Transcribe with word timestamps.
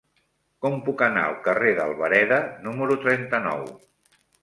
Com 0.65 0.77
puc 0.87 1.03
anar 1.09 1.27
al 1.27 1.37
carrer 1.49 1.75
d'Albareda 1.81 2.43
número 2.71 3.01
trenta-nou? 3.07 3.67